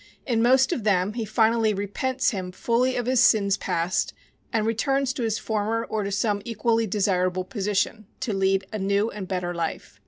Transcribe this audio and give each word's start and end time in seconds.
In 0.25 0.41
most 0.41 0.71
of 0.71 0.83
them 0.83 1.13
he 1.13 1.25
finally 1.25 1.75
repents 1.75 2.31
him 2.31 2.51
fully 2.51 2.95
of 2.95 3.05
his 3.05 3.23
sins 3.23 3.55
past 3.55 4.15
and 4.51 4.65
returns 4.65 5.13
to 5.13 5.21
his 5.21 5.37
former 5.37 5.85
or 5.85 6.01
to 6.03 6.11
some 6.11 6.41
equally 6.43 6.87
desirable 6.87 7.43
position, 7.43 8.07
to 8.21 8.33
lead 8.33 8.65
a 8.73 8.79
new 8.79 9.11
and 9.11 9.27
better 9.27 9.53
life. 9.53 9.99